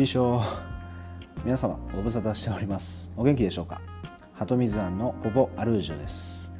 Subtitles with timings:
[0.00, 0.40] ピーショ
[1.44, 3.12] 皆様ご無沙汰しております。
[3.18, 3.82] お元気でしょうか？
[4.32, 6.54] 鳩水庵のポポアルージュです、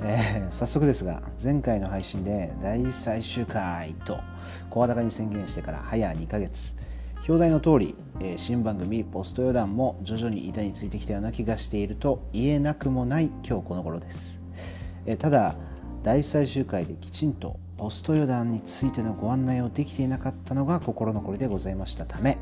[0.00, 4.20] えー早速ですが前回の配信で大最終回と
[4.70, 6.76] 声高に宣言してから早2ヶ月。
[7.26, 14.40] 表題の通り、えー新番組ポスト予断も徐々に板についてきたような気がしていると言えなくもない今日この頃です、
[15.04, 15.56] えーただ
[16.04, 22.38] 大最終回できちんとポスト予断についてのご案内をできていなかったのが心残りでございましたため。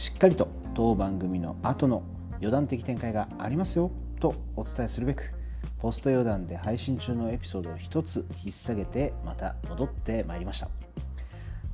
[0.00, 2.02] しっかりと当番組の後の
[2.38, 5.34] 余談的展開がありますよとお伝えするべく
[5.78, 10.68] ポスト余談で配信中のエピソードを一つ引っ提げてまた戻ってまいりました。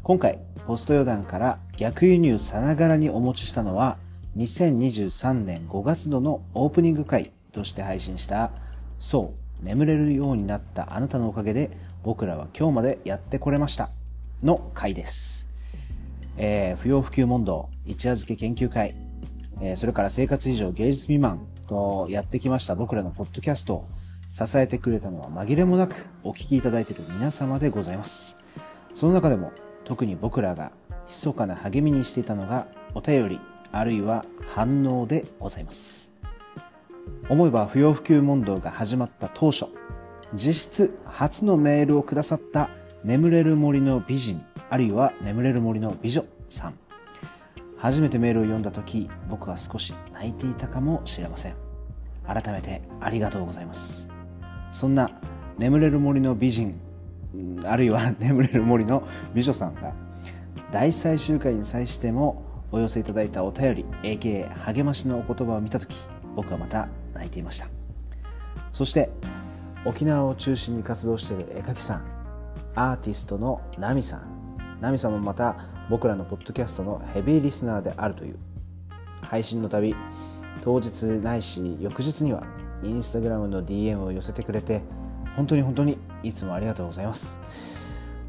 [0.03, 3.97] 今回ポスト余談から逆輸入さながらにお持ちしたのは
[4.37, 8.51] 2023年5月度のオープニング回として配信した
[8.99, 11.71] 「そう眠れるようになったあなたのおかげで
[12.03, 13.91] 僕らは今日までやってこれました」
[14.43, 15.46] の回です。
[16.37, 18.95] えー不要不急問答一夜漬け研究会、
[19.61, 23.89] えーそれから生活以上芸術未満とやってきました僕らのポッドキャストを
[24.29, 28.37] 支えてくれたのは紛れもなくお聞きいただいている皆様でございます。
[28.93, 29.53] その中でも
[29.85, 30.73] 特に僕らが
[31.09, 33.41] 密かな励みにしていたのがお便り
[33.73, 36.15] あるいは反応でございます。
[37.29, 39.67] 思えば不要不急問答が始まった当初
[40.35, 42.71] 実質初のメールをくださった
[43.05, 46.75] 眠れる森の美人あるいは眠れる森の美女さん。
[47.79, 51.55] 初めてメールを読んだ時僕は少し泣いていたかもしれません。
[52.27, 54.11] 改めてありがとうございます。
[54.73, 55.11] そんな
[55.59, 56.81] 眠れる森の美人
[57.65, 59.93] あるいは眠れる森の美女さんが
[60.73, 65.95] 大最終回に際してもお寄せいただいたお便り AKA 励ましのお言葉を見た時
[66.35, 67.69] 僕はまた泣いていました。
[68.73, 69.11] そして
[69.85, 72.05] 沖縄を中心に活動している絵描きさん
[72.75, 74.36] アーティストのナミさん。
[74.81, 75.57] ナミさんもまた
[75.89, 78.39] 僕らのポッドキャストのヘビーリスナーであるという
[79.23, 79.95] 配信のたび
[80.63, 82.45] 当日ないし翌日には
[82.83, 84.83] インスタグラムの DM を寄せてくれて
[85.37, 87.43] 本当に本当にいつもありがとうございます。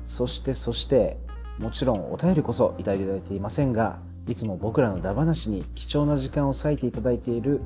[0.05, 1.17] そしてそして
[1.57, 7.61] もちろんお便りこそいただいていませんがいつも僕らのダ話に貴重な時間を割いていただいている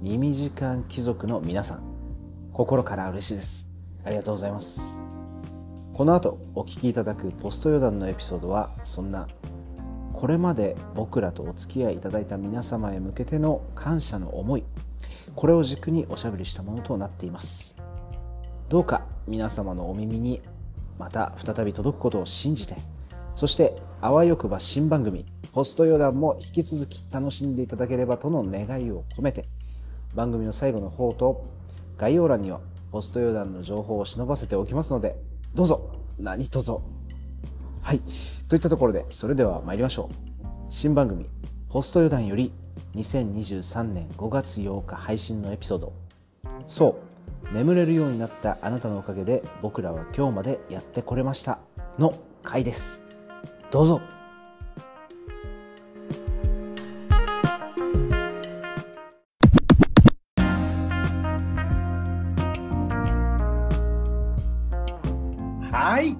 [0.00, 1.82] 耳時間貴族の皆さん
[2.52, 3.70] 心から嬉しいです。
[4.04, 5.09] ありがとうございます。
[6.00, 9.28] この後お聞きいただくポスト余談のエピソードはそんな
[10.14, 14.64] これまで僕らとお付き合いいただいた皆様へ向けての感謝の思い
[15.34, 17.76] これを軸におしゃべりしたものとなっています。
[18.70, 20.40] どうか皆様のお耳に
[20.98, 22.78] また再び届くことを信じて
[23.36, 29.44] そしてあわよくば新番組ポスト余談も引き続き楽しんでいただければとの願いを込めて
[30.14, 31.44] 番組の最後の方と
[31.98, 32.60] 概要欄には
[32.90, 35.90] ポスト余談の情報を忍ばせておきますのでどうぞ。
[36.18, 36.72] 何卒。
[37.82, 38.00] はい。
[38.48, 40.46] といったところでそれでは参りましょう。
[40.70, 41.26] 新番組
[41.68, 42.52] ホスト余談より
[42.94, 45.92] 2023年5月8日配信のエピソード。
[46.66, 46.98] そ
[47.52, 47.54] う。
[47.54, 51.58] 眠れるようになったあなたのおかげで僕らは今日までやってこれました。
[51.98, 53.02] の回です。
[53.70, 54.19] どうぞ。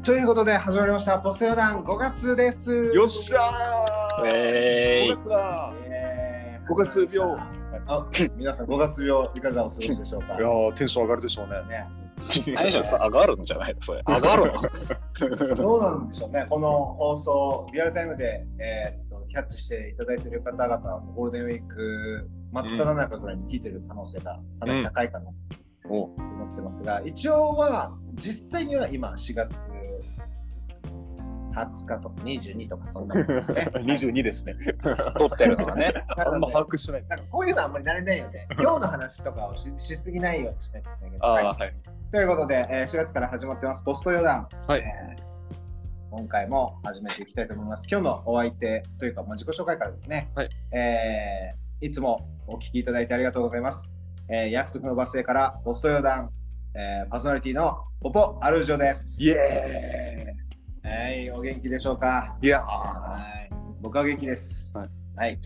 [0.03, 2.72] ということで始まりましたポスト余談5月です。
[2.72, 5.75] よっしゃー、え5月だ。
[5.84, 7.37] えー5月病。
[7.87, 8.06] あ
[8.37, 10.37] 皆さん5月病いかがお過ごしでしょうか？
[10.37, 11.53] いやーテンション上がるでしょうね。
[11.69, 14.03] ねー、何でしょう、上がるんじゃないのそれ。
[14.09, 25.32] 上がるのどうなんでしょうね、この放送、リアルタイムで、えーっとキャッチしていただいている方々は、ゴールデンウィーク真っ只中ぐらいに聞いてる可能性がかなり高いかなと
[25.88, 29.56] お思ってますが、一応は、実際には今、4月
[31.53, 33.69] 20日とか22とか、そんなもんですね。
[33.75, 34.55] 22ですね。
[35.19, 35.93] 撮ってるのはね。
[36.09, 37.05] あんま把握してない。
[37.09, 41.75] なんかこういうのあんまり慣れないので、今日の話とかをししすぎないようにしないといけないはいはい。
[42.12, 44.49] ということで、えー4月から始まってます、ポスト余談。
[44.66, 45.31] はいえー
[46.12, 47.87] 今回も始めていきたいと思います。
[47.88, 53.94] 今日のお相手というか、まあ、自己紹介からですね、はいえーいつもお聞きいただいてありがとうございます。
[54.29, 56.31] えー約束のバス停からポスト余談、
[56.75, 59.23] えーパーソナリティのポポアルージョです。
[59.23, 60.35] イエ
[60.90, 62.37] はい、お元気でしょうか？
[62.42, 63.50] いやはい、
[63.81, 64.72] 僕は元気です。
[64.75, 64.88] はい。
[65.16, 65.38] はい、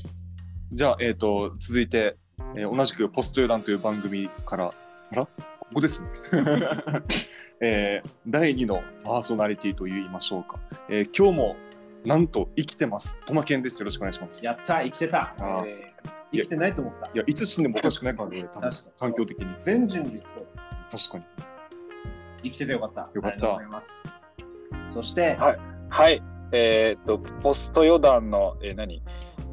[0.73, 2.17] じゃあ、えっ、と、続いて、
[2.57, 5.27] えー同じくポスト予断という番組から、あら？
[5.27, 5.31] こ
[5.75, 6.09] こですね。
[7.61, 10.59] えー第2のパーソナリティと言いましょうか。
[10.89, 11.57] えー今日も、
[12.07, 13.17] なんと生きてます。
[13.27, 13.81] トマケンです。
[13.81, 14.45] よろしくお願いします。
[14.45, 15.35] やった、生きてた。
[15.39, 17.11] あーえー生きてないと思ったい。
[17.15, 19.55] や、いつ死んでもおかしくないからね、多分環境的に。
[19.61, 20.47] 全人類そう。
[20.91, 21.25] 確かに。
[22.43, 23.09] 生きててよかった。
[23.15, 24.03] よかったありがとうございます。
[24.89, 26.23] そして、はいはい。
[26.53, 29.03] えーっと、ポスト余談の、えー何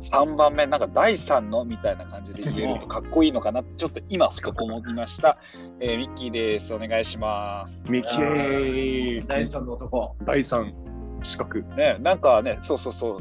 [0.01, 5.38] ？3番目、なんか第3のみたいな感じで言えるとかっこいいのかなって、ちょっと今、ふと思いました。
[5.79, 6.73] えーミッキーです。
[6.73, 7.83] お願いします。
[7.88, 10.15] ミキー第三の男。
[10.23, 10.73] 第三
[11.21, 11.63] 資格。
[11.75, 13.19] ね、なんかね、そうそうそう。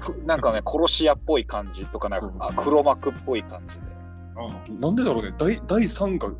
[0.00, 3.76] ふなんかね、殺し屋っぽい感じとか、なんかあ黒幕っぽい感じ
[4.80, 5.34] なんでだろうね。
[5.36, 6.30] 第第三が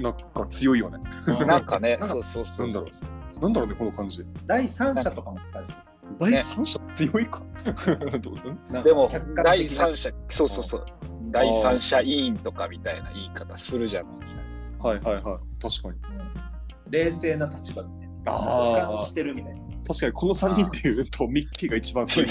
[0.00, 0.98] なんか強いよね。
[1.26, 1.44] で。
[1.44, 2.86] なんかね、なんかそうそうそうなんだろ
[3.30, 3.42] そう。
[3.44, 4.24] なんだろうね、この感じ。
[4.46, 5.78] 第三者とかも感じる。
[6.20, 7.42] 第三者強いか。
[8.84, 10.86] でも客、観第三者、そうそうそう。
[11.30, 14.12] 第三者委員とかみたいな言い方するじゃない。
[14.80, 15.22] はいはいはい。
[15.60, 15.98] 確かに。
[16.90, 18.08] 冷静な立場でね。
[18.26, 19.60] あー俯瞰してるみたいな。
[19.86, 22.28] 確かにこの3人っていうとミッキーが一番強い。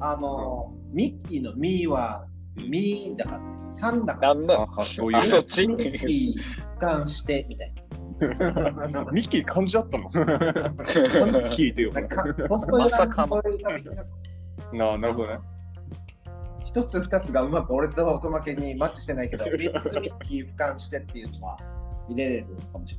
[0.00, 2.26] あの、ミッキーのミーは、
[2.56, 3.38] ミーだから、
[3.70, 4.68] 3だから、なんだ。
[4.76, 5.18] あそういう。
[5.18, 5.66] あ、そっち？
[5.66, 7.82] ミッキー俯瞰してみたいな。
[9.12, 10.10] ミッキー漢字あったの。
[10.12, 10.24] サン
[11.50, 13.28] キーっていうなんかポストまさかの。
[13.28, 13.92] そういう歌的な
[14.86, 15.38] なあなるほどね。
[16.64, 21.56] 一つ二つがうまく俺と音負けにマッチしてないけど、三つミッキー俯瞰してっていうのは
[22.08, 22.96] 入れれるかもし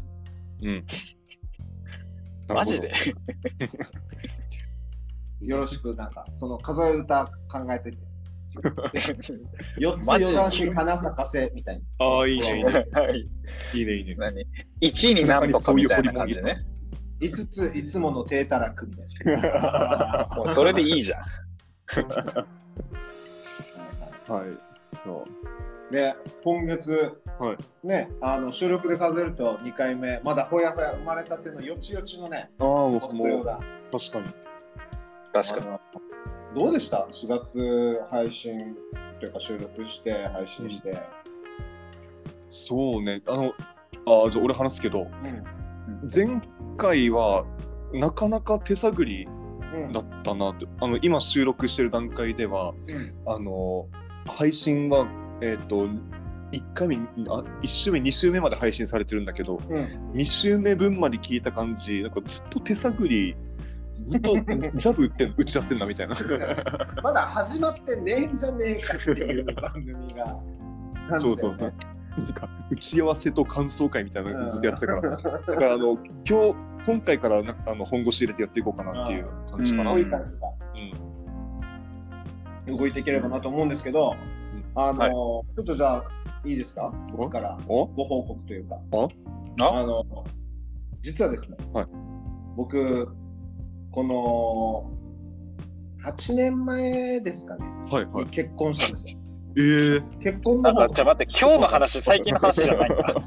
[0.62, 0.78] れない。
[0.78, 2.56] うん。
[2.56, 2.92] マジで？
[5.42, 7.98] よろしく、なんか、その数え歌考えてて。
[9.78, 11.86] 四つマジで四段に花咲かせみたいな。
[12.06, 12.86] ああ、いいね、いいね。
[12.92, 13.30] はい
[13.74, 14.16] いいね、いいね。
[14.18, 14.46] 何
[14.82, 16.66] ?1 になんとかみたいな感じね。
[17.20, 19.08] 五ついつもの低たらくみたい
[19.42, 20.30] な。
[20.36, 21.24] もうそれでいいじゃん。
[24.32, 24.46] はい。
[25.04, 25.24] そ
[25.92, 27.58] で、今月、はい
[27.88, 33.46] ね、あの収録で数えると2回目、まだほやほや生まれたてのよちよちのね、うああ、もポう、も。
[33.92, 34.34] 確かに。
[35.32, 35.68] 確かに。
[36.56, 38.78] どうでした ?4 月配信
[39.20, 40.98] というか収録して配信して。
[42.48, 43.22] そうね。
[43.28, 43.54] あの、
[44.06, 45.08] ああ、じゃあ俺話すけど、
[46.04, 46.42] 前
[46.78, 47.46] 回は
[47.94, 49.28] なかなか手探り
[49.76, 52.74] うんだったなって、あの今収録してる段階では、
[53.28, 53.88] あの
[54.26, 55.08] 配信は、
[55.42, 55.88] えっ、と、
[56.52, 63.36] 1回目、あ1週目、2週目まで配信されてるんだけど、うん2週目分まで聞いた感じ、なんかずっと手探り、
[64.06, 66.16] ずっとジャブ打ってん打ち合ってんなみたいな。
[67.04, 70.38] まだ始まってねえんじゃねえかっていう番組が。
[71.20, 71.74] そうそうそう。
[72.18, 75.98] なんか打ち合わせと感想会みたいなのずっとやってたから、だからあの
[76.28, 76.56] 今日
[76.86, 79.92] 今回からなあの本腰入れてやっていこうかなっていう感じかな。
[79.92, 80.54] うこういう感じが
[82.78, 84.16] 動いていければなと思うんですけど、
[84.76, 85.12] あの、はい。
[85.56, 86.06] ちょっとじゃあ
[86.46, 86.94] いいですか？
[87.12, 87.86] 僕からお？
[87.88, 88.80] ご報告というか。
[88.94, 89.10] あ？
[89.60, 90.06] あの、
[91.02, 91.88] 実はですね、はい。
[92.56, 93.14] 僕、
[93.96, 94.92] この
[96.04, 98.30] 8年前ですかね、はいはいに。
[98.30, 99.18] 結婚したんですよ。
[99.58, 103.04] えー、結婚の方なんか、じゃあ待って、今日の話、最近の話じゃないんだ。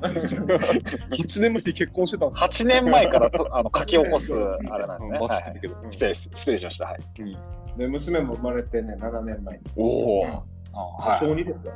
[1.16, 5.80] 8年前に結婚してたんです8年前からとあの書き起こすあれなんですね。
[5.90, 6.84] 失礼失礼しました。
[6.84, 7.00] はい。
[7.78, 9.64] で娘も生まれてね、7年前に。
[9.74, 11.72] おお、は小2ですよ。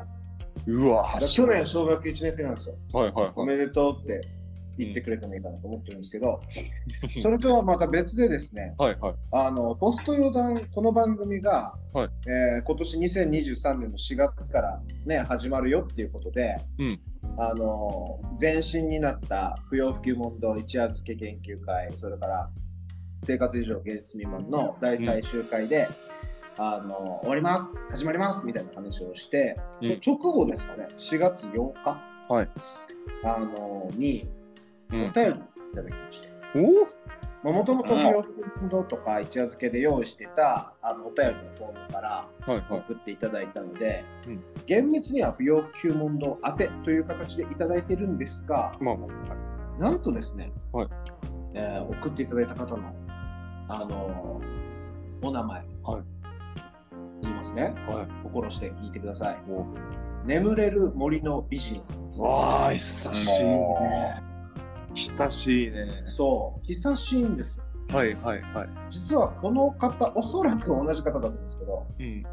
[0.66, 2.74] うわ去年小学1年生なんですよ。
[2.92, 3.32] はいはいはい。
[3.36, 4.20] おめでとうって
[4.78, 6.40] 言ってくれてもいいかなと思ってるんですけど、
[7.22, 9.14] それとはまた別でですね、 はいはい。
[9.32, 12.10] あのポスト予断、この番組が、はい。
[12.26, 17.00] えー今年2023年の4月から、ね、始まるよっていうことで、うん。
[17.36, 22.50] あの前身になった不要不急問答一夜漬け研究会、それから
[23.20, 25.88] 生活以上現実未満の第最終回で、
[26.58, 30.00] あの終わります、始まりますみたいな話をして、うん。
[30.00, 32.48] その直後ですかね、4月8日、はい。
[33.24, 34.28] あのに
[34.92, 35.14] おうん便りい
[35.74, 36.28] ただきまして。
[37.44, 42.80] おもともと不要不急運動とか一夜漬けで用意してたあのお便りのフォームからはいはい。
[42.80, 49.08] 送っていただいたので、うん厳密には不要不急問答宛てという形でいただいてるんですが、まあま
[49.80, 49.82] あ。
[49.82, 50.88] なんとですね、はい
[51.54, 52.94] えー送っていただいた方の、
[53.68, 56.02] あのーお名前、はい
[57.22, 57.74] 言いますね。
[57.86, 58.22] はい。
[58.24, 59.38] 心して聞いてください。
[59.48, 59.66] お
[60.26, 62.22] 眠れる森の美人さんです。
[62.22, 64.31] わあ、久しいもね。
[64.94, 66.02] 久しいね。
[66.06, 67.64] そう、久しいんですよ。
[67.90, 68.68] はいはいはい。
[68.88, 72.24] 実はこの方、おそらく同じ方だと思うんですけど、うん。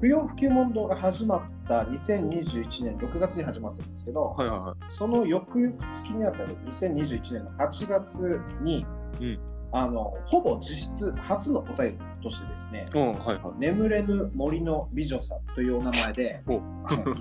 [0.00, 4.74] 不要不急問答が始まった2021年6月に始まったんですけど、はいはいはい。
[4.88, 8.86] その翌々月にあたる2021年の8月に、
[9.20, 9.38] うん
[9.72, 13.58] あのほぼ実質初のお便りとしてですね、うん、はいはい。
[13.58, 16.60] 眠れぬ森の美女さんというお名前でおい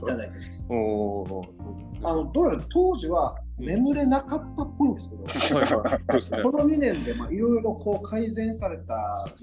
[0.05, 0.65] ただいてます。
[2.03, 6.51] あのどうやら当時はうん眠れなかったっぽいんですけど、ねこ。
[6.51, 8.93] の2年でまあいろいろこう改善された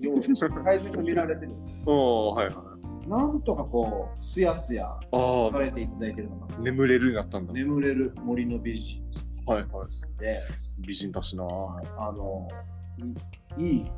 [0.00, 2.52] ように改善が見られてですね、はいは
[3.04, 3.08] い。
[3.08, 7.52] なんとかこうすやすやあされていただいているのがあ、眠れるようになったんだ。
[7.52, 9.02] 眠れる森の美人
[9.46, 10.20] はいはい。
[10.20, 10.40] で、
[10.78, 11.44] 美人だしな。
[11.98, 12.46] あの
[13.56, 13.90] いいい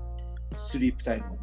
[0.57, 1.39] スリープタイム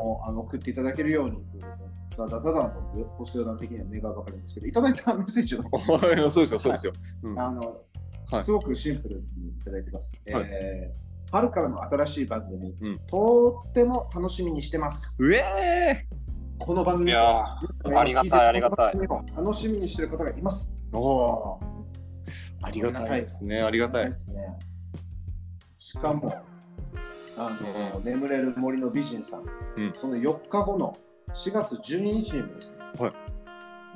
[0.00, 5.64] を送っていただけるようにということただただのポスト予断的には願うばかりなんですけど、いただいたメッセージの。
[6.30, 6.92] そうですよ、そうですよ。
[7.22, 7.38] うん。
[7.40, 7.82] あの、
[8.30, 8.42] はい。
[8.42, 10.12] すごくシンプルにいただいてます。
[10.32, 10.44] はい。
[10.48, 12.98] えー春からの新しい番組、うん。
[13.06, 15.16] とっても楽しみにしてます。
[15.20, 16.08] うえ
[16.58, 17.60] この番組あ
[18.04, 18.98] りがたいありがたい。
[19.36, 20.70] 楽しみにしてる方がいます。
[20.92, 21.70] ーおー。
[22.62, 24.06] ありがたいですね、ありがたい。
[24.06, 24.12] で。
[24.12, 24.58] すね。
[25.76, 26.34] しかも、
[27.38, 27.58] あ
[27.94, 29.44] の、眠れる森の美人さん、
[29.76, 29.92] うん。
[29.94, 30.96] その4日後の
[31.32, 33.12] 4月12日にもですね、はい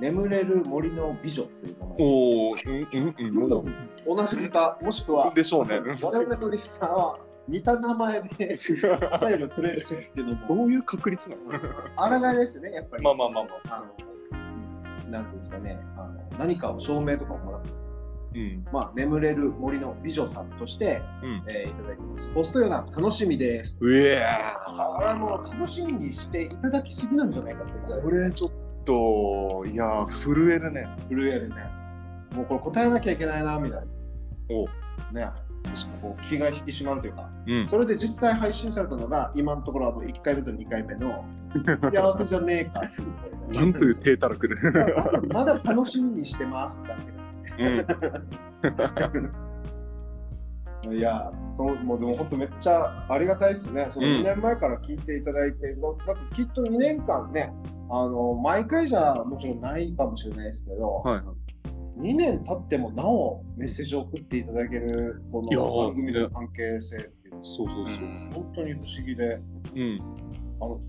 [0.00, 4.17] 眠れる森の美女という名前でおお、うんうんうん。
[4.17, 5.79] 同じ歌、もしくは、でしょうね。
[6.03, 8.59] 我々のリスナーは似た名前で
[9.12, 11.43] お便りをくれる説っていうのも、どういう確率なの？
[11.95, 13.05] あらがいですね、やっぱり。
[13.05, 13.85] まあまあまあまあ
[15.07, 17.71] のなんていうんですかね、あの何かを証明とかもらって、
[18.35, 18.64] うん。
[18.73, 21.45] まあ、眠れる森の美女さんとして、うん。
[21.49, 22.29] えーいただいてます。
[22.29, 23.76] ポストヨナ楽しみです。
[23.81, 24.23] うえ
[24.67, 28.00] これはもう楽しみにしていただきすぎなんじゃないかと。
[28.03, 28.50] これちょっ
[28.85, 30.88] と、いやー、震えるね。
[31.09, 31.57] 震えるね。
[32.35, 33.87] もうこれ答えなきゃいけないな、みたいな。
[34.50, 34.67] お
[35.12, 35.29] ね。
[36.03, 37.67] こう気が引き締まるというか、うん。
[37.67, 41.25] それで実際配信されたのが、今のところあの1回目と2回目の、
[41.91, 42.83] 幸せじゃねえか
[43.53, 44.55] なんという低たらくで。
[45.33, 47.13] まだ楽しみにしてますって
[47.59, 47.87] うん。
[50.93, 53.87] いや、そのもうでも本当めっちゃありがたいですね。
[53.91, 57.53] そのうん2年前から聞いていただいて、だってきっと2年間ね、
[57.89, 61.25] あの毎回じゃもちろんないかもしれないですけど、はいはい。
[62.01, 67.99] 2年経ってもなおメッセージを送っていただけるこの番組の関係性っていうそうそうそう。
[68.35, 69.41] 本当に不思議で、
[69.77, 70.01] うん。
[70.61, 70.81] あの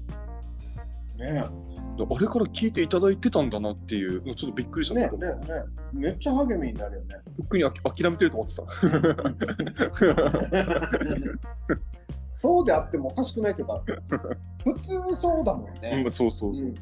[1.18, 1.46] ね
[2.04, 5.02] あれから聞いていただいてたんだなっていう、ちょっとびっくりしえ、た。
[5.02, 7.16] ねえ、ねえ、ねえ、めっちゃ励みになるよね。
[7.38, 8.66] とっくにあき諦めてると思ってた。
[12.34, 13.82] そうであってもおかしくないというか、
[14.64, 16.12] 普通そうだもんうねん、。
[16.12, 16.66] そうそうそう。
[16.66, 16.74] うん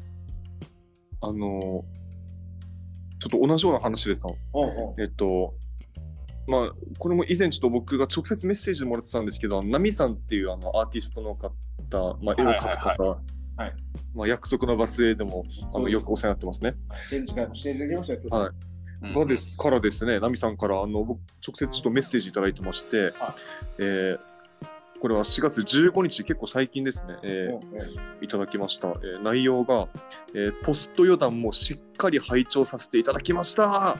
[1.20, 1.84] あの
[3.18, 5.54] ちょっと同じような話でさ、うんうんえっと、
[6.46, 11.48] まあ、これも以前ちょっと僕が直接メッセージもらってたんですけど、ナミさんっていうあのアーティストの方、
[12.20, 13.18] まあ、絵を描く方、
[13.56, 13.68] はい。
[13.68, 13.76] はい
[14.14, 15.44] まあ、約束のバスへでも
[15.74, 16.74] あのよくお世話になってますね。
[17.10, 19.14] 展示会もしていただきましたはい。
[19.14, 23.12] がですからですね、ナミさんからあの僕直接ちょっとメッセージいただいてまして、はい。
[23.78, 24.20] えー
[25.00, 28.88] これは4月15日、結構最近ですね、えーいただきました。
[28.88, 29.88] えー内容が、
[30.34, 33.66] えーポスト予断もしっかり拝聴させていただきました。
[33.68, 33.98] わ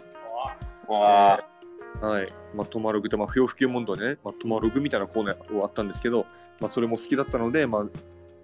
[0.88, 1.44] あ、
[2.00, 2.26] はい。
[2.54, 6.26] まあ、トマログで、まあ、不要不急問答でね、まあ、トマログみたいなコーナーがあったんですけど、
[6.61, 7.84] まあ、それも好きだったので、まあ、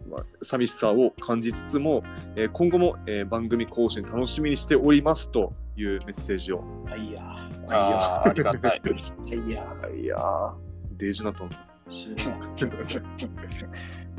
[0.09, 2.03] まあ、寂しさを感じつつも、
[2.37, 6.65] えー今後も、えー番組更新楽しみにしておりますというメッセージを。
[6.91, 7.23] あいや
[7.69, 8.83] あーありがたい。
[8.85, 9.65] いや
[9.95, 10.53] いやー、
[10.97, 11.53] デージなと思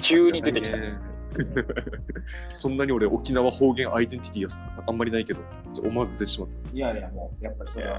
[0.02, 0.78] 急に出てきた。
[0.78, 1.00] ね
[2.52, 5.40] そんなに俺、沖縄方言アイデンティティはあんまりないけど、
[5.82, 6.60] 思わず出てしまった。
[6.74, 7.98] いやいやもうやっぱりそれは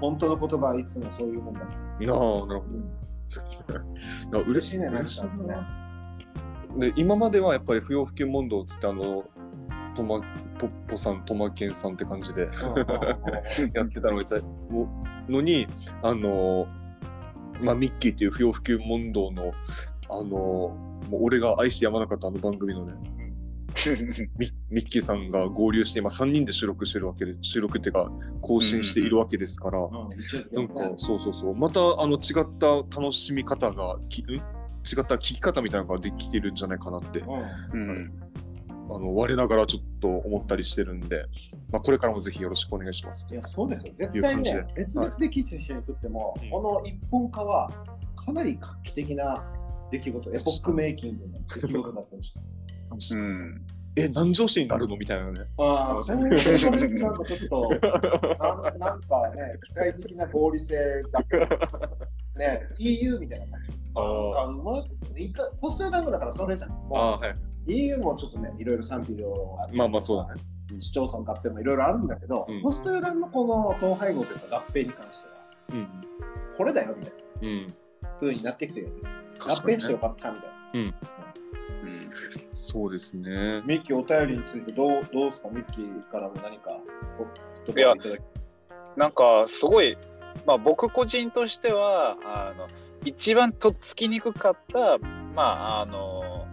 [0.00, 1.60] 本当の言葉はいつもそういうもんだ。
[1.60, 2.62] あ、なあ、なるほど。
[4.32, 5.87] あ嬉嬉しいねなんか嬉しいな
[6.76, 9.24] で今まではやっぱり不要不急問答っつってあの
[9.96, 10.20] トマ
[10.58, 12.48] ポッポさんトマケンさんって感じで
[13.74, 14.26] やってたのに
[15.28, 15.66] のに
[16.02, 16.66] あの
[17.60, 19.52] まあミッキーっていう不要不急問答の
[20.10, 20.72] あのも
[21.12, 22.94] う俺が愛してやまなかったあの番組のね
[24.38, 28.10] ミミッキーさんが合流して今3人で収録してるわけで収録っていうか
[28.40, 31.54] 更新しているわけですから、なんかそうそうそう。
[31.54, 34.40] またあの違った楽しみ方がきん？
[34.96, 37.20] 違った聞き方みたいなのができてるんじゃないかなって。
[37.20, 37.80] うん。
[37.80, 38.22] うん。
[38.90, 41.26] あの我ながらちょっと思ったりしてるんで、
[41.70, 43.26] まあ、これからもぜひよろしくお願いします。
[43.30, 43.92] いや、そうですよ。
[43.94, 44.62] 絶いう対感じで。
[44.62, 46.50] ね、別々で聞いてる人にとっても、うん。
[46.50, 47.70] この一本化は
[48.16, 49.44] かなり画期的な
[49.90, 53.18] 出来事、エポックメイキングの出来事だったりして。
[53.18, 53.66] うん。
[53.96, 55.40] え何上司になるのみたいなね。
[55.58, 57.68] ああ、そういうことなんかちょっと、
[58.38, 60.76] なんなんかね、機械的な合理性
[61.10, 61.20] が、
[62.38, 63.70] ね、EU みたいな感じ。
[63.94, 66.70] ああうまく一回ポストダムだからそれじゃん。
[66.70, 67.36] もはい。
[67.74, 70.42] EU もちょっとね、いろいろ賛否両論あるまあまあそうだね。
[70.80, 75.34] 市町村合併もいろいろあるんだけど、うんポスト予断のこの統廃合というか合併に関しては、
[75.72, 75.88] うん。
[76.56, 77.74] これだよみたいなうん。
[78.20, 78.88] 風になってきてね。
[79.40, 80.54] 合併してよかったみたいな。
[80.74, 80.94] うん
[82.52, 83.62] そうですね。
[83.64, 85.48] ミッキーお便りについてどうどうですか？
[85.48, 86.70] ミッキーからも何か
[87.18, 88.20] おいただき
[88.96, 89.96] なんかすごい、
[90.46, 92.66] まあ、僕個人としてはあの
[93.04, 94.98] 一番とっつきにくかった、
[95.34, 96.46] まあ、あの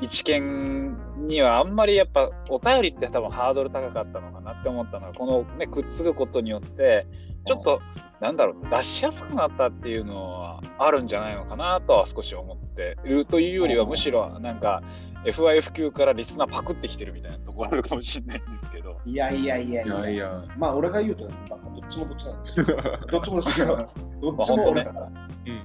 [0.00, 7.06] 一見にはあんまりやっぱお便りって多分ハードル高かったのかなって思ったのがこの、ね、くっつくことによって
[7.46, 7.80] ちょっと
[8.20, 14.82] なんだろう出しやすくなったっていうのはあるんじゃないのかなとは少し思ってるというよりはむしろなんか
[15.24, 22.56] FIF 級からリスナーパクってきてるみたいなところあるかもしれないんですけどいやいやいやいいややいや、まあ俺が言うと、まあどっちもどっちなんです
[23.10, 23.76] どっちもどっちだから。
[23.78, 25.06] どっちも俺だから。
[25.06, 25.62] うん、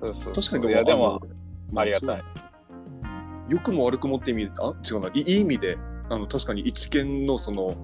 [0.00, 1.20] そうそう確かにいやでも
[1.74, 2.24] あありがたい。
[3.48, 5.78] 良くも悪くもって意味で、あ、違うな、いいい意味で、
[6.10, 7.74] あの確かに一見のその、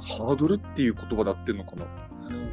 [0.00, 1.84] ハードルっていう言葉で合ってるのかな。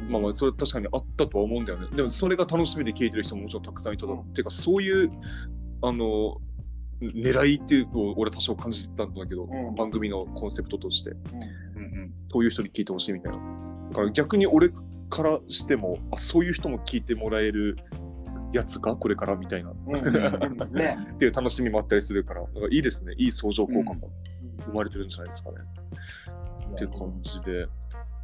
[0.08, 1.88] まあまあ、それ確かにあったとは思うんだよね。
[1.94, 4.30] でもそれが楽しみで聞いてる人ももちろんたくさんいただろう。
[4.30, 5.10] っていうか、そういう、
[5.82, 6.38] あの、
[7.00, 13.38] 狙いっていうのを俺多少感じてたんだけど、うん番組のコンセプトとして、うんうんそういう人に聞いてほしいみたいな。
[13.90, 14.70] だから逆に俺
[15.08, 17.78] からしても、あ、そういう人も聞いてもらえる
[18.52, 19.70] やつか、これからみたいな。
[19.70, 20.96] うんうんうんね。
[21.14, 23.14] っていう楽しみもあったりするから、だからいいですね。
[23.16, 24.10] いい相乗効果も
[24.66, 25.56] 生まれてるんじゃないですかね。
[26.72, 27.66] っていう感じで。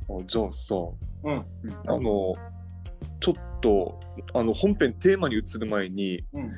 [0.06, 0.74] あじゃあさ、
[1.24, 1.44] うん。
[1.86, 2.34] あの、
[3.20, 3.98] ちょっと、
[4.34, 6.52] あの、本編テーマに移る前に、うん。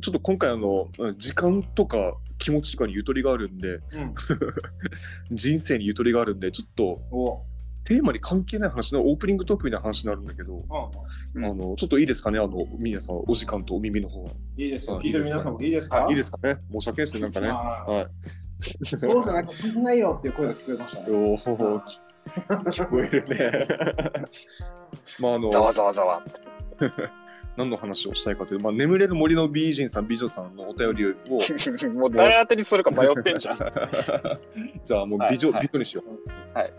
[0.00, 4.14] ちょっと今回あの、時間とか気持ちとかにゆとりがあるんで、うん。
[5.36, 7.42] 人生にゆとりがあるんで、ちょっとお
[7.84, 10.56] テーマに関係ない話のオープニングトークみたいな話になるんだけど、
[11.34, 14.30] うんあの、ちょっといいですかね、あの、皆さん、お時間とお耳の方は。
[14.56, 14.98] いいですよ。
[14.98, 16.06] あ聞いてる皆さんもいいですか？
[16.08, 16.58] いいですかね？
[16.72, 17.48] 申し訳ないですね、なんかね。
[17.48, 18.06] あはい。
[18.84, 21.06] ーそうじゃなくてないよっていう声が聞こえましたね。
[21.10, 21.82] おー
[22.70, 23.66] 聞こえるね。
[25.18, 26.22] まああのざわざわざわ。
[27.56, 31.14] 何の話をしたいかというと、まあ、眠れる森の美人さん美女さんのお便りを
[31.92, 33.58] もう誰当てにするか迷ってんじゃん。
[34.84, 36.02] じゃあもう美女、はいはい美女にしよ
[36.54, 36.58] う。
[36.58, 36.72] はい。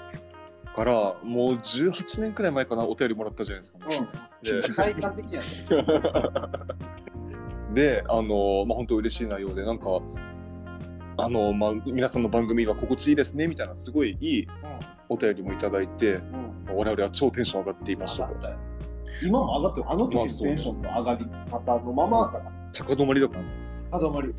[0.75, 4.61] からもう18年くらい前かなお便りもらったじゃないですか、うん。
[4.61, 5.49] で体感的にはね。
[7.73, 10.01] であのまあ本当嬉しい内容でなんか
[11.17, 14.47] あのまあ皆さんの番組が心地いいですねみたいなすごいいい
[15.09, 16.71] お便りもいただいてうん。
[16.71, 16.77] うん。
[16.77, 18.27] 我々は超テンション上がっていました
[19.21, 19.85] 今も上がってる。
[19.89, 22.51] あの時のテンションの上がり方のままだから。
[22.71, 23.43] 高止まりだから
[23.99, 24.33] 高止まり。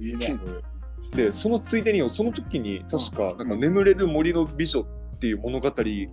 [0.00, 0.38] いいね。
[1.16, 6.08] でそのついでにその時に確かなんか眠れる森の美女っていう物語で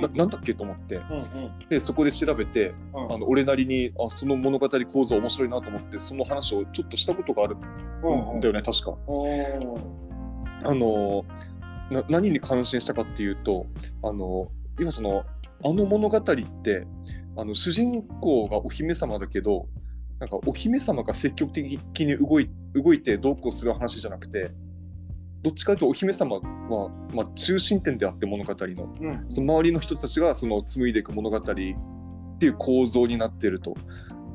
[0.00, 7.56] ななんだっけと思ってうんうんでそこで調べてうんあの俺なりにあその物語構造面白いなと思ってその話をちょっとしたことがある
[8.02, 8.96] うんんだよね確か。
[9.06, 10.02] おー
[10.64, 11.24] あの
[11.90, 13.66] な何に感心したかっていうと
[14.02, 15.24] あの今その
[15.64, 16.86] あの物語って
[17.36, 19.68] あの主人公がお姫様だけど
[20.18, 24.52] なんかお姫様が積極的に動い動いてどうこうする話じゃなくて
[25.42, 33.74] どっちかというとお姫様は、まあ、中心点であって物語のうんその周りの人たちがその紡いでいく物語っていう構造になっていると。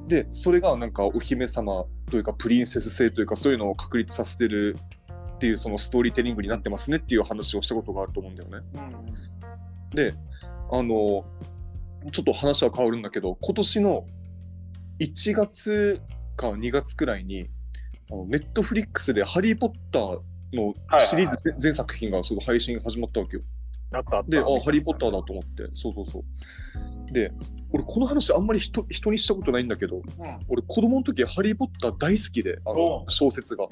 [0.07, 4.77] でそれがなんかお姫様というかプリンセス性というかそういうのを確立させてる
[5.35, 8.65] っていうそのストーリーテリングになってますねっていう話をしたことがあると思うんだよね。
[9.93, 10.13] で
[10.71, 11.25] あの
[12.11, 14.05] ちょっと話は変わるんだけど今年の
[14.99, 16.01] 1月
[16.35, 17.49] か2月くらいに
[18.27, 20.19] ネットフリックスで「ハリー・ポッター」
[20.53, 23.43] のシリーズ全作品がその配信始まったわけよ。
[23.91, 24.29] あったあった。
[24.29, 27.13] で、あ、ハリー・ポッターだと思って、そうそうそう。
[27.13, 27.31] で、
[27.71, 30.03] 俺、この話あんまり人人にしたことないんだけど、うん
[30.47, 33.65] 俺、子供の時、ハリー・ポッター大好きで、あおのう小説が。
[33.65, 33.67] へ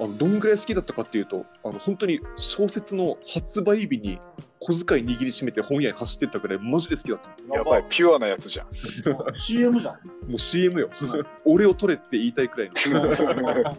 [0.00, 4.18] あのどんぐらい好きだったかっていうと、あの本当に小説の発売日に
[4.58, 7.28] 小遣い握りしめて本屋に走ってったくらい、マジで好きだった。
[7.28, 7.84] ーやばい、。
[7.88, 8.66] ピュアなやつじゃん。
[9.34, 9.94] CM じゃん。
[10.28, 10.90] もう CM よ。
[11.44, 12.74] 俺を取れって言いたいくらいの。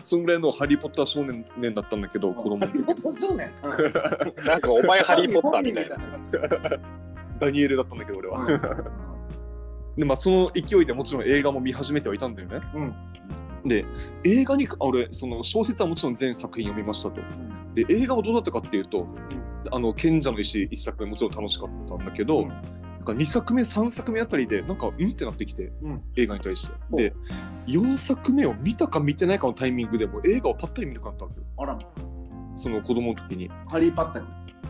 [0.00, 3.00] そんぐらいのハリー・ポッター少年年だったんだけど、子供の時。
[3.12, 3.52] そうね。
[4.46, 5.96] なんかお前ハリー・ポッターみたいな。
[7.38, 8.46] ダニエルだったんだけど、俺は。
[9.96, 12.60] で、まあ、その勢いでもちろん映画も見始めてはいたんだよね。
[13.64, 13.84] で、
[14.24, 17.20] 映画に、あ俺、その小説はもちろん全作品読みましたと。
[17.74, 19.06] で、映画はどうだったかっていうと、
[19.70, 22.52] あの、賢者の石一作目もちろん楽しかったんだけど、うん
[23.06, 26.74] か2作目、3作目あたりで、なんか、うんってなってきて、うん映画に対して。
[27.10, 27.14] で、
[27.66, 31.46] 4作目を見たか見てないかのタイミングでもう映画をパッタリ見るかったわけよ。
[31.58, 31.78] あら、
[32.56, 33.50] その子供の時に。
[33.68, 34.26] ハリー・パッタリ。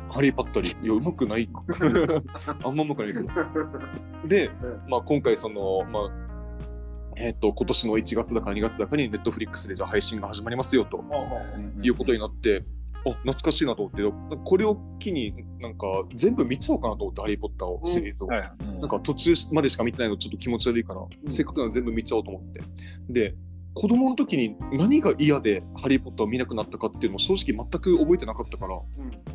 [0.09, 0.71] ハリー・パッタリ。
[0.71, 1.49] いや、うまくない。
[2.63, 3.29] あんまうまくないけど。
[4.29, 4.51] で、
[4.89, 6.27] まあ、今回その、まあ
[7.19, 11.03] えっと今年の1月だか2月だかにネットフリックスでじゃあ配信が始まりますよと
[11.83, 12.63] いうことになって、
[13.07, 14.39] あ懐かしいなと思って。
[14.45, 18.51] これを機になんか全部見ちゃおうかなと思って「ハリー・ポッター」をシリーズを、はい。
[18.81, 21.09] なんか途中までしか見てないのちょっと気持ち悪いから、ん。
[21.29, 22.61] せっかくなら全部見ちゃおうと思って。
[23.09, 23.35] で
[23.75, 28.81] 子供の時に何が嫌で「ハリー・ポッター」を見なくなったかっていうのも正直全く覚えてなかったから、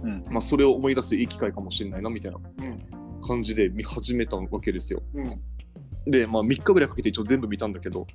[0.04, 0.26] うん。
[0.30, 3.22] まあ、それを思い出すいい機会かもしれないなみたいなうん。
[3.22, 5.04] 感じで見始めたわけですよ。
[5.14, 5.40] うん。
[6.12, 8.08] で、まあ、3日ぐらいかけて一応全部見たんだけど、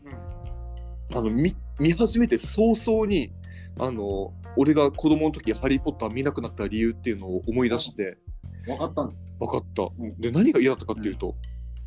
[1.15, 3.31] あの見見始めて早々に
[3.79, 8.19] あの俺が子供の時ハリー・ポッター見なくなった理由っていうのを思い出して。
[8.67, 9.03] 分かった。
[9.05, 9.13] 分
[9.49, 9.83] かった。
[10.03, 10.21] ん。
[10.21, 11.35] で何が嫌だったかっていうと、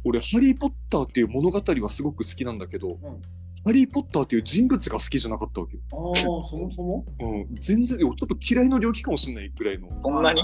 [0.06, 2.98] 俺、ハリー・ポッターっていう物語はすごく好きなんだけど、
[3.66, 5.84] ハリー・ポッターっていう人物が好きじゃなかったわけよ。
[5.92, 7.06] ああ、そもそも？
[7.20, 9.90] うん、全然、ちょっと嫌いの領域かもしれないぐらいの。
[10.02, 10.42] そんなに？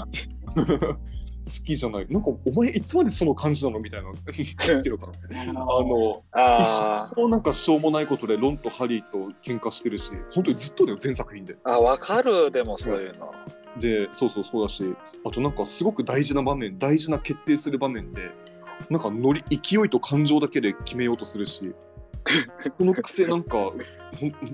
[1.46, 2.06] 好きじゃない。
[2.10, 3.78] なんか、お前いつまでその感じなの？
[3.78, 4.12] みたいな
[4.66, 5.42] 言ってるから。
[5.42, 5.44] あ
[5.84, 11.56] の、あもうなんかしょうもないことでロンとハリーと喧嘩してるし、本当にずっとだよ、全作品で。
[11.64, 13.32] あ、わかる、でもそういうの。
[13.78, 14.84] で、そうそうそうだし、
[15.24, 18.30] あとなんかすごく大事な場面、大事な決定する場面で、
[18.90, 21.72] なんかノリ、勢いと感情だけで決めようとするし、
[22.76, 23.72] そのくせなんか、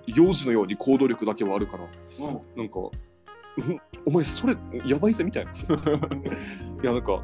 [0.07, 5.53] 幼児のように行動力だけはあるから、うんなんか、うんお前それやばいぜみたいな。
[6.83, 7.23] いやなんか、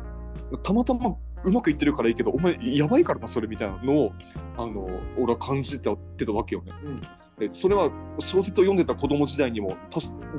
[0.63, 4.13] たまたまうまくいってるからいいけど、お前やばいからな、それみたいなのを、
[4.57, 6.73] あの、俺は感じてたたわけよね。
[6.85, 7.03] うん
[7.39, 9.77] でそれは小説を読んでた子供時代にも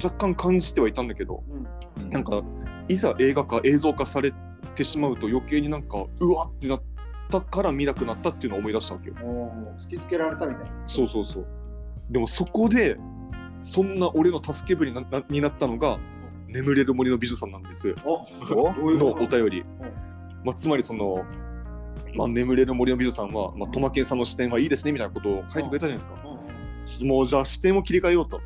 [0.03, 1.43] 若干感じてはいたんだけど、
[1.97, 2.41] うんなんか
[2.87, 4.33] いざ映画化映像化され
[4.73, 6.81] てしまうと余計になんかうわってなっ
[7.29, 9.15] たから見なくなったっていうのを思い出したわけよ。
[9.77, 10.71] 突きつけられたみたいな。
[10.87, 11.47] そうそうそう。
[12.09, 12.97] でもそこで
[13.53, 15.99] そんな俺の助けぶりななになったのが
[16.49, 17.93] 「眠れる森の美女さん」なんです。
[18.97, 19.63] のお便り。
[20.43, 21.25] まあ、つまりその、
[22.15, 27.05] まあ、眠れる森の美女さんは、まあ、トマケンさんの視点はいいですねみたいなことを書いてくれたじゃないですか。
[27.05, 28.39] もうじゃあ視点を切り替えようと。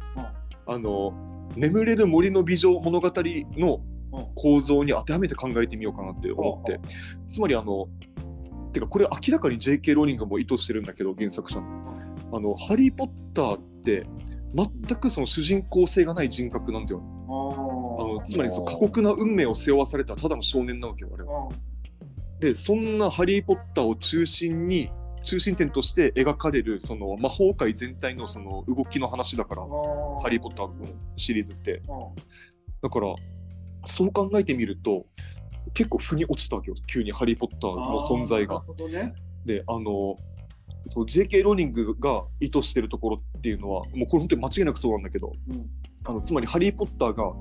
[0.66, 1.14] あの
[1.56, 3.94] 眠れる森の美女物語のうん
[4.36, 6.80] 構造に当てはめて考えてみようかなって思って、
[7.28, 7.88] つまりあの
[8.72, 9.96] てかこれ明らかに J.K.
[9.96, 11.96] ローリングも意図してるんだけど原作者の
[12.32, 14.06] あのハリー・ポッターって
[14.56, 17.63] 全くその主人公性がない人格なんだよ、ああの
[18.24, 21.50] つまりそ過酷な運命を背負わされたただの少年なわけよあれは。
[22.40, 24.92] でそんなハリー・ポッターを中心に
[25.24, 29.62] 中心点として描かれるその魔法界全体のその動きの話だから
[30.22, 31.82] 「ハリー・ポッター」のシリーズって。
[32.82, 33.16] だから
[33.86, 35.06] そう考えてみると
[35.74, 38.62] 結構腑に落ちたわけよ急にハリー・ポッターの存在が。
[39.46, 40.18] であの
[40.86, 41.44] そう J.K.
[41.44, 45.70] ローリングが意図してるところっていうのはもうこれ本当に間違いなくそうなんだけどうん。
[46.06, 47.34] あのつまりハリー・ポッターが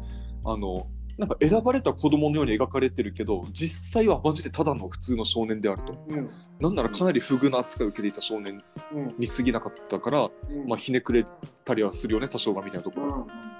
[0.44, 0.86] あの
[1.18, 6.04] なんか選ばれた子供のように描かれてるけど実際はマジでただの普通の少年であると。
[6.08, 6.30] うん。
[6.60, 8.62] なんならかなり不遇な扱いを受けていた少年
[8.94, 10.66] うんに過ぎなかったから、うん。
[10.68, 11.26] まあ、ひねくれ
[11.64, 13.52] たりはするよね多少がみたいなところ、うん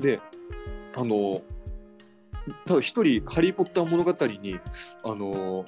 [0.00, 0.20] で
[0.96, 1.42] あの
[2.66, 4.58] ただ一人ハリー・ポッター物語に
[5.04, 5.64] あの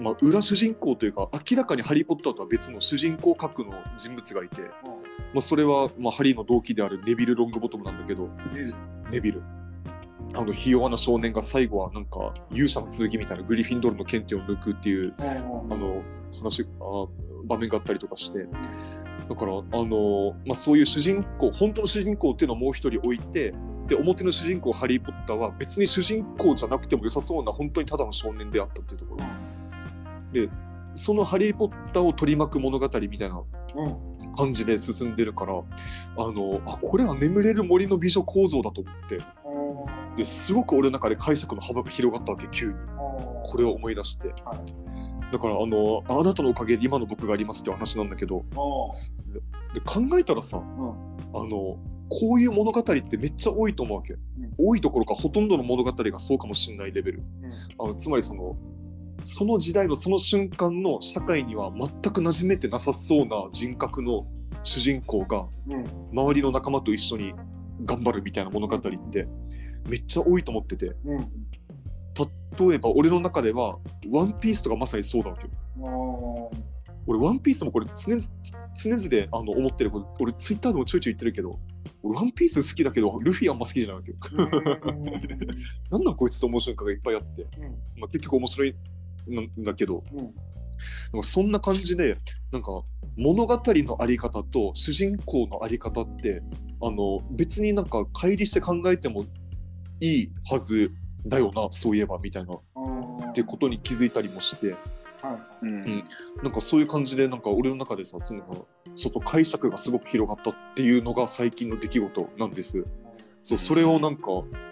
[0.00, 4.62] まあ、裏主人公というか明らかにハリー・ポッターとは別の主人公格の人物がいて、
[5.32, 8.28] まあ、それは、まあ、ハリーの同期であるネビル・ロングボトムなんだけど
[9.10, 9.42] ネビル
[10.34, 15.24] あのひ弱な少年が最後はなんか勇者の剣みたいなグリフィンドールの剣手を抜くっていうあ
[15.74, 16.02] の
[16.38, 17.06] 話あ
[17.46, 18.46] 場面があったりとかして。
[19.28, 23.52] だからあの、まあ、そういう主人公本当の主人公っていうのをもう一人置いて
[23.86, 29.24] で表の主人公ハリー・ポッターは別に主人公じゃなくても良さそうな本当にただの少年であったっていうところ。
[30.32, 30.48] で
[30.94, 33.42] そのハリー・ポッターを取り巻く物語みたいな
[33.76, 34.18] うん。
[34.38, 35.62] 感じで進んでるからあ
[36.30, 39.20] のあこれは眠れる森の美女構造だと思って
[40.16, 42.74] ですごく俺の中で解釈の幅が広がったわけ急に。
[43.44, 45.32] これを思い出して、はい。
[45.32, 48.44] だからあのあなたのおかげで今の僕がありますって話なんだけど。
[49.74, 50.90] で考えたらさうん。
[51.34, 51.78] あの
[52.10, 54.16] こういう物語ってめっちゃ多いと思うわけ、
[54.56, 57.22] 多いところかほとんどの物語がそうかもしれないレベル。
[57.78, 58.56] あのつまりその
[59.22, 64.26] その時代のその瞬間の社会には全く馴染めてなさそうな人格の
[64.62, 65.84] 主人公がうん。
[66.12, 67.34] 周りの仲間と一緒に
[67.84, 69.28] 頑張るみたいな物語って
[69.86, 70.94] めっちゃ多いと思ってて。
[71.04, 71.28] うん。
[72.58, 73.78] 例えば俺の中では
[74.10, 75.50] 「ワンピースとかまさにそうだわけよ。
[76.52, 76.68] うん
[77.08, 78.20] 俺、ワンピースもこれ常々
[78.74, 81.58] 常々あの思ってる俺、ツイッターでもちょいちょい言ってるけど、
[82.02, 84.18] 俺、ワンピース好きだけど、ルフィあんま好きじゃないわけよ。
[85.90, 87.46] なんなんこいつと面白いかがいっぱいあって、
[87.96, 88.76] まあ、結局面白い
[89.58, 90.18] んだけど、うん。
[90.18, 90.34] なんか
[91.22, 92.18] そんな感じで、
[92.52, 92.82] なんか
[93.16, 96.42] 物語のあり方と主人公のあり方って、
[96.82, 99.24] あの別になんか乖離して考えても
[100.00, 100.92] いいはず
[101.26, 102.98] だよな、そういえばみたいな、うん
[103.30, 104.74] ってことに気づいたりもして、
[105.22, 105.66] はい。
[105.66, 106.04] うん。
[106.42, 112.84] なんかそういう感じで、なんか俺の中でさ、その外解釈がすごく広がったっていうのが最近の出来事なんです。
[113.42, 114.30] そう、それをなんか、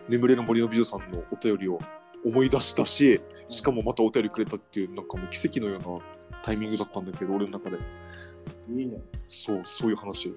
[0.08, 1.78] 眠れる森の美女さんのお便りを
[2.24, 7.78] 思い出したし、しかもまたお便りくれたっていう、なんかもう奇跡のようなタイミングだったんだけど、俺の中で。
[8.68, 8.98] いいね。
[9.28, 10.34] そう、そういう話。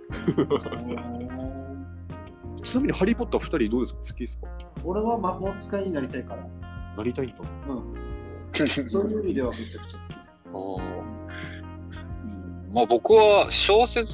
[2.60, 4.00] うんちなみに、ハリー・ポッター2人どうですか？
[4.02, 4.48] 好きですか？
[4.84, 6.46] 俺は魔法使いになりたいから。
[6.98, 7.36] なりたいんだ。
[7.70, 8.90] うん。
[8.90, 10.16] そういう意味ではめちゃくちゃ好き。
[10.52, 11.10] あ
[12.74, 14.06] まあ、僕は小説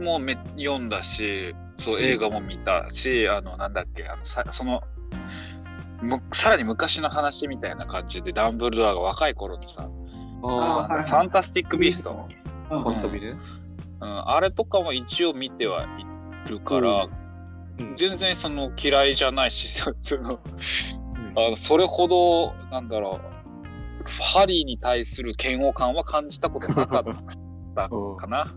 [0.00, 4.82] もめ読んだしそう映画も見たし、あのなんだっけあのさその
[6.00, 9.88] むさらに昔の話みたいな感じでダンブルドアが若い頃にさ、
[10.44, 12.28] あああ、はいファンタスティック・ビースト、
[12.70, 12.80] うん。
[12.80, 13.34] ファンタビね。
[14.00, 15.86] うん、あれとかも一応見てはい
[16.46, 17.08] るから、
[17.78, 17.96] うん。
[17.96, 20.40] 全然その嫌いじゃないし、そ その
[21.14, 21.38] うん。
[21.38, 23.38] あのそれほど、なんだろう、
[24.32, 27.04] ハリーに対する嫌悪感は感じたことなかっ
[27.74, 28.54] たかな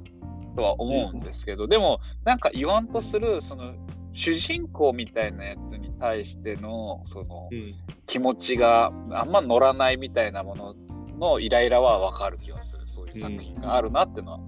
[0.55, 3.73] とは思うんですけど、でも、なんか言わんとする、その
[4.13, 7.75] 主人公みたいなやつに対してのそのうん。
[8.07, 10.75] 気持ちがあんま乗らないみたいなもの
[11.17, 14.39] のイライラはわかる気がする、そういう作品があるなってのは。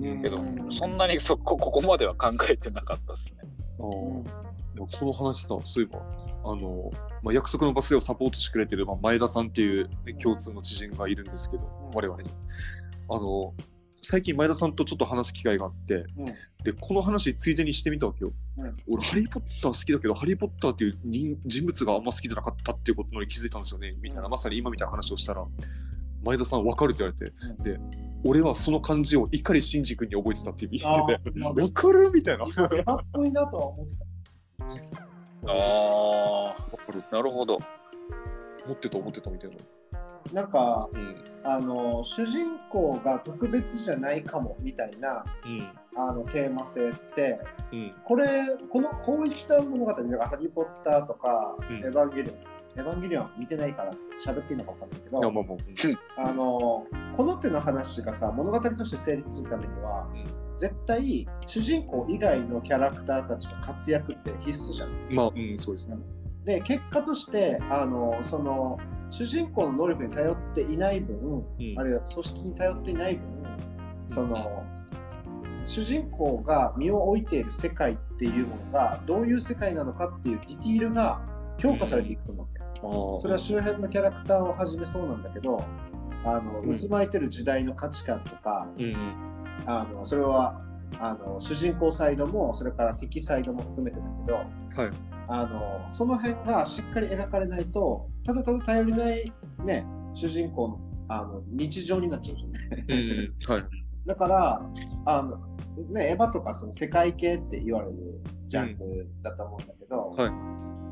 [0.00, 3.32] うんけど、そんなにそこここまでは考えてなかったですね。
[3.78, 6.00] あこの話さ、そういえば、
[6.44, 11.62] あの、まあ、約束のバスをサポートしてくれてる、まあ、前田さんっていう、ね、共通の知人がいるんですけど、
[11.94, 12.30] 我々に。
[13.08, 13.54] あの、
[14.00, 16.34] 最近前田さんとちょっと話す機会があって、うん
[16.64, 18.32] で、この話ついでにしてみたわけよ。
[18.56, 25.46] うん俺、ハリー・ポッター好きだけど、ハリー・ポッターっていう人人物があんま好きじゃなかったっていうことに気づいたんですよね、みたいな、うんまさに今みたいな話をしたら、
[26.24, 27.78] 前田さん分かるって言われて、うんで、
[28.24, 32.44] 俺はその漢字を碇シンジ君に覚えてたって言あってて、ーまあ分かるみたいな。
[32.44, 35.02] 分かっぽいなとは思ってた。
[35.46, 36.56] あ
[36.92, 37.02] る。
[37.10, 37.58] あ、なるほど。
[38.66, 39.56] 持ってた思ってたみたいな。
[40.32, 41.24] なんかうん。
[41.44, 45.68] あの主人公が特別じゃないかもみたいなうん。
[45.96, 47.40] あのテーマ性って
[47.72, 47.94] うん。
[48.04, 52.36] これこのこういった物語だから「ハリー・ポッター」とか「うんエヴァンゲリオン」
[52.78, 53.92] エヴァンゲリオンは見てないから
[54.24, 55.18] 喋っていいのか分かんないけど
[56.16, 56.86] あの
[57.16, 60.08] この手の話がさ物語として成立するためには、
[60.54, 64.88] 絶対主人公以外のキャラクターたちの活躍って必須じゃん。
[64.90, 65.96] うんまあ、うん、そうですね。
[66.44, 68.78] で結果としてあのその
[69.10, 73.24] 主人公の能力に頼っていない分、うんあるいは素質に頼っていない分
[74.08, 74.64] その
[75.64, 81.20] 主人公が身を置いている世界っていうものがどういう世界なのかっていうディティールが
[81.58, 82.57] 評価されていくと思うわけ。
[82.82, 85.62] それは周辺のキャラクターをはじめそうなんだけど
[86.24, 88.94] あのうん渦巻いてる時代の価値観とか、うんうん。
[89.66, 90.60] あのそれは
[91.00, 94.36] あの主人公サイドもそれから敵サイドも含めてだけど
[94.82, 94.92] はい。
[95.30, 99.32] あのその辺がしっかり描かれないとただただ頼りない、
[99.64, 102.84] ね、主人公のあの日常になっちゃうじゃんね。
[102.88, 103.52] うんうん。
[103.52, 103.64] はい。
[104.06, 104.62] だから
[105.06, 105.38] あの、
[105.90, 107.94] ね、エヴァとかその世界系って言われる
[108.46, 110.30] ジャンルだと思うんだけど、はい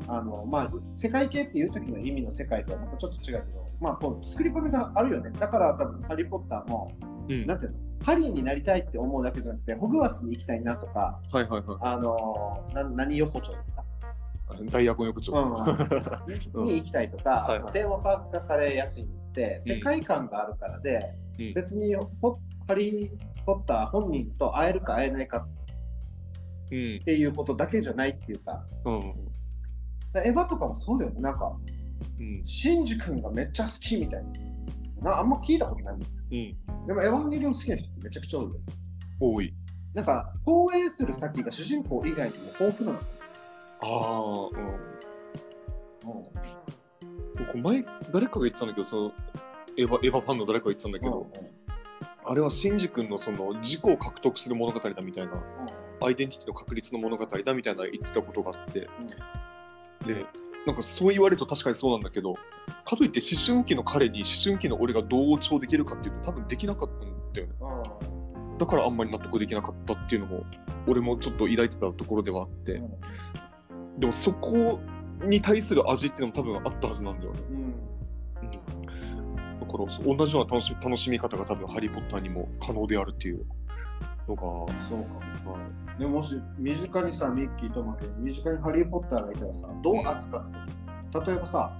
[0.07, 5.31] あのまあ、世界系っていう時の意味の世界とはまたちょっと違うけど、まあ、こう作り込みがあるよね。
[5.37, 6.91] だから多分ハリー・ポッターも、
[7.29, 7.45] うん。
[7.45, 7.77] なんていうの？
[8.03, 13.83] ハリーになりたいって思うだけじゃなくて、ホグワーツに行きたいなとか、はいはいはあのな何横丁とか、
[14.63, 14.69] い。
[14.69, 15.33] 大学の横丁。
[16.53, 20.99] うん、に行きたいとか、はいはいテーマパーク化されやすいのって、世界観があるからで、
[21.39, 25.47] うん別にポハリー・ポッター本人と会えるか会えないか
[26.71, 27.03] うんっ。
[27.03, 29.13] ていうことだけじゃないっていうか、うん。
[30.15, 31.55] エヴァとかもそうだよね、なんか、
[32.19, 32.41] うん。
[32.45, 34.23] シンジ君がめっちゃ好きみたい
[35.01, 35.11] な。
[35.11, 35.95] なあんま聞いたことない。
[35.95, 36.87] うん。
[36.87, 38.51] でも、エヴァンゲリオン好きな人ってめちゃくちゃ多いよ。
[39.19, 39.53] 多い。
[39.93, 42.99] なんか、投影する先が主人公以外にも豊富なの。
[43.81, 44.67] ああ、うん。
[44.67, 46.23] うん
[47.37, 49.11] 僕前、誰かが言ってたんだけど、その、
[49.77, 51.27] エヴァエヴァファンの誰かが言ってたんだけど、
[52.25, 55.33] あれはシンジ君のその自己を獲得する物語だみたいな、
[56.01, 58.89] アイデンティティの確立の物語だみたいな言ってたことがあって、
[60.07, 60.25] で、
[60.65, 62.35] なんかそう言われると確かにそうなんだけど、
[62.85, 67.53] かといって思春期の彼に思春期の俺がどう調できるかっていうと多分できなかったんだよね。
[68.51, 68.57] うん。
[68.57, 70.43] だからあんまり納得できなかったっていうのも、
[70.87, 72.81] 俺もちょっと抱いてたところではあって、
[73.97, 74.79] でもそこ
[75.23, 77.39] に対する味っていうのも多分あったはずなんだよね。
[77.49, 77.55] うん。
[77.55, 79.59] うん。
[79.59, 83.45] だから同じような楽しみ楽しみ方が多分ハリー・ポッターにも可能であるっていう
[84.27, 85.13] のが、はそうか
[85.49, 85.57] も。
[85.97, 90.51] いでもし身近にさ、ミッキーとマケ身近にハリー・ポッターがいたらさ、どう扱って
[91.11, 91.25] たの？
[91.25, 91.71] 例えばさ、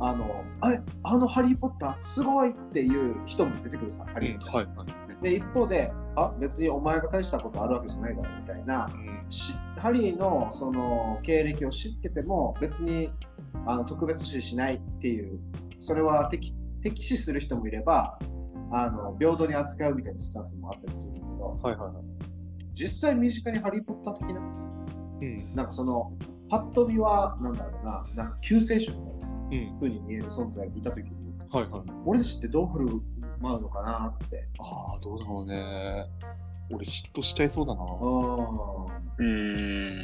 [0.00, 4.54] あの、あれ、あのハリー・ポッターすごいっていう人も出てくるさ、ハリー・ポッター。
[4.56, 5.22] はいはい。
[5.22, 13.12] で、一方で、あ、別にお前が大したことあるわけじゃないだろみたいな、うんしハリーのその経歴を知ってても別に
[13.64, 15.38] あの特別視しないっていう
[15.78, 18.18] それは敵敵視する人もいれば
[18.72, 21.12] あの平等に扱うみたいなスタンスもあったりする
[21.62, 22.04] はいはいはい。
[22.74, 24.40] 実際身近にハリー・ポッター的な？
[24.40, 26.12] うんなんかその
[26.48, 29.10] パッと見はなんだろうななんか救世主みたいな
[29.72, 31.82] うん風に見える存在がいた時にはいはい。
[32.06, 32.86] 俺たちってどう振る
[33.40, 36.06] 舞うのかなってああ、どうだろうね。
[36.70, 37.82] 俺嫉妬しちゃいそうだな。
[37.82, 37.86] う
[39.18, 39.96] うー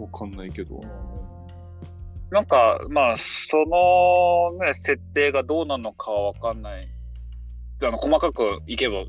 [0.00, 0.02] ん。
[0.02, 0.80] わかんないけど。
[2.30, 3.16] なんか、まあ、
[3.50, 3.58] そ
[4.58, 6.82] のね、設定がどうなのかはわかんない。
[7.82, 9.04] あの細かくいけば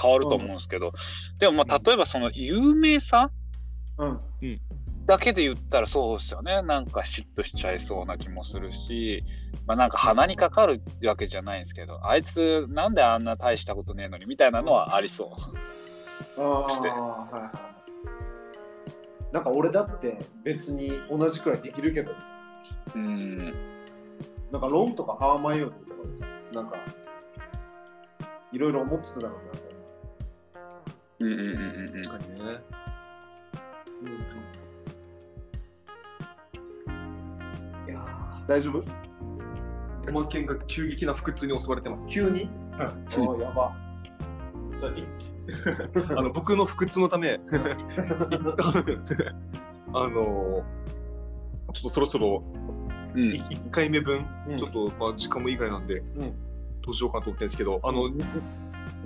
[0.00, 0.92] 変わると思うんですけど、
[1.38, 3.30] でもまあ、例えばその有名さん。
[3.98, 4.20] うん。
[5.06, 6.62] だけで言ったらそうですよね。
[6.62, 9.22] なんか嫉妬しちゃいそうな気もするし、
[9.66, 15.32] まあなんか鼻にかかるわけじゃないんですけど、あいつなんであんな大したことねえのにみたいなのはありそ
[16.36, 16.40] う。
[16.40, 16.88] ああ、して。
[16.88, 19.32] はいはい。
[19.32, 22.12] なんか俺だって別に同じくらいできるけど、
[22.94, 23.54] うん。
[24.50, 26.76] なんかロンとかハーマイオニーとかでさ、なんか、
[28.52, 29.60] いろいろ思ってただろうな。
[29.60, 29.65] と
[31.20, 31.50] うんうんうんう
[31.92, 32.02] んうん。
[32.02, 32.60] 確かにね。
[34.02, 34.12] 思
[37.86, 37.90] う。
[37.90, 38.84] いやー大丈夫？
[40.06, 42.06] ヤマケンが急激な腹痛に襲われてます。
[42.06, 42.48] 急に？
[42.78, 43.74] ああ、やば。
[44.78, 44.94] じゃあ、い
[46.16, 49.34] あの僕の腹痛のため、 一旦
[49.94, 50.64] あの
[51.72, 52.42] ちょっとそろそろ
[53.14, 56.04] うん1回目分、うんちょっと、まあ、時間もいいぐらいなんで、ん
[56.82, 58.10] どうしようかなと思ってるんですけど、あの、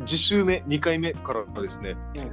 [0.06, 2.32] 次週目、2回目からですね、うん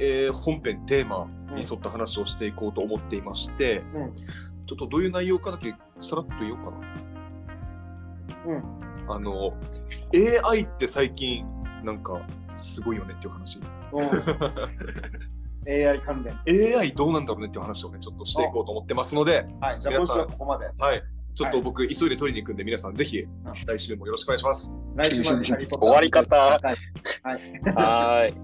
[0.00, 4.14] えー本編、テーマに沿った話をしていこうと思っていまして、うん
[4.66, 6.76] ちょっとどういう内容かだけさらっと言おうかな。
[8.46, 8.62] うん
[9.10, 9.54] あの、
[10.44, 11.46] AI って最近、
[11.82, 12.20] なんか、
[12.54, 13.58] すごいよねっていう話。
[13.92, 14.10] うん
[15.66, 16.78] AI 関連。
[16.78, 20.70] AI どうなんだろうねっていう話をね、ちょっとしていこうと思ってますので、はい、じゃあ今週はここまで。
[20.78, 21.02] はい。
[21.38, 23.24] ちょっと僕、急いで取りに行くんで、皆さんぜひ、
[23.64, 24.76] 来週もよろしくお願いします。
[24.96, 26.60] 来週まで終わり方はい。
[27.76, 28.34] はーい。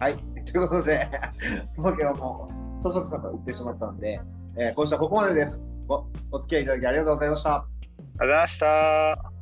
[0.00, 0.44] はい。
[0.44, 1.08] ということで、
[1.76, 4.20] 東京はもう、そそくさと言ってしまったので、
[4.58, 5.64] えー今週はここまでです。
[5.88, 7.54] おお付き合いいただきありがとうございました。
[7.54, 9.33] ありがとうございました。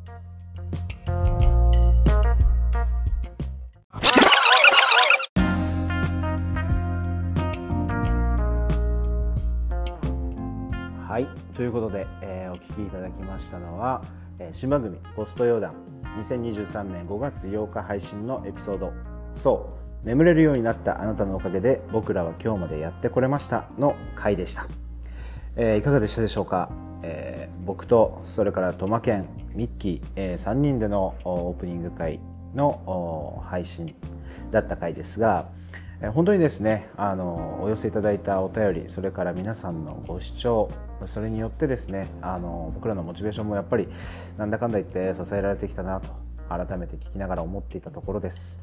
[11.54, 14.02] ということで、えーお聞きいただきましたのは、
[14.38, 15.74] えー新番組「ポストヨーダン」
[16.18, 18.92] 2023年5月8日配信のエピソード
[19.34, 19.70] 「そ
[20.02, 24.66] う眠れるようになったあなたのおかげで僕らは今日までやってこれました」の回でした、
[25.56, 26.70] えーいかがでしたでしょうか、
[27.02, 32.18] えー僕とそれからトマケンミッキー、え3人でのオープニング回
[32.54, 33.94] の配信
[34.50, 35.46] だった回ですが、
[36.12, 40.70] 本当にですねあのお寄せいただいたお便りそれから皆さんのご視聴
[41.06, 43.88] それによってですねあの僕らのモチベーションもやっぱり
[44.38, 46.10] なんだかんだ言って支えられてきたなと
[46.48, 48.60] 改めて聞きながら思っていたところです、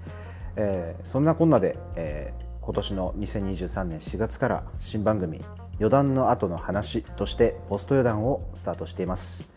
[0.56, 5.43] えーそんなこんなで、えー今年の2023年4月から新番組
[5.80, 9.52] 「余談の後の話」としてポスト余談をスタートしています。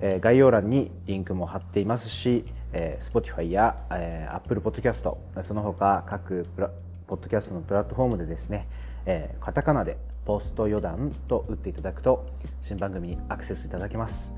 [0.00, 6.70] えー概要欄にリンクも貼っていますし、えー Spotify や、えー Apple Podcast その他各プラ
[7.06, 8.66] ポッドキャストのプラットフォームでですね、
[9.04, 12.26] えーカタカナでポスト余談と打っていただくと
[12.60, 14.34] 新番組にアクセスいただけます、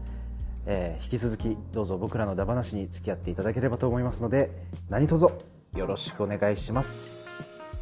[0.67, 4.51] えー引き続きどうぞ僕らのダバなしに付き合っていただければと思いますので
[4.89, 5.27] 何卒
[5.77, 7.23] よろしくお願いします。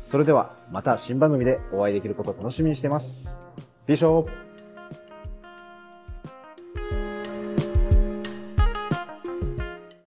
[0.04, 3.38] それではまた新番組でお会いできることを楽しみにしています。
[3.86, 4.49] ビショー